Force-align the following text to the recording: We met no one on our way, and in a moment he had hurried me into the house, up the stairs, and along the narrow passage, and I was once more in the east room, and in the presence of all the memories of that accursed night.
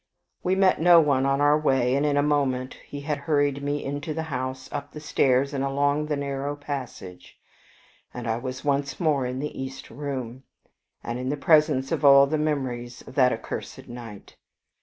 We 0.41 0.55
met 0.55 0.81
no 0.81 0.99
one 0.99 1.27
on 1.27 1.41
our 1.41 1.59
way, 1.59 1.93
and 1.93 2.07
in 2.07 2.17
a 2.17 2.23
moment 2.23 2.73
he 2.87 3.01
had 3.01 3.19
hurried 3.19 3.61
me 3.61 3.85
into 3.85 4.15
the 4.15 4.23
house, 4.33 4.67
up 4.71 4.93
the 4.93 4.99
stairs, 4.99 5.53
and 5.53 5.63
along 5.63 6.07
the 6.07 6.15
narrow 6.15 6.55
passage, 6.55 7.37
and 8.11 8.27
I 8.27 8.37
was 8.37 8.65
once 8.65 8.99
more 8.99 9.27
in 9.27 9.37
the 9.37 9.55
east 9.61 9.91
room, 9.91 10.41
and 11.03 11.19
in 11.19 11.29
the 11.29 11.37
presence 11.37 11.91
of 11.91 12.03
all 12.03 12.25
the 12.25 12.39
memories 12.39 13.03
of 13.03 13.13
that 13.13 13.31
accursed 13.31 13.87
night. 13.87 14.35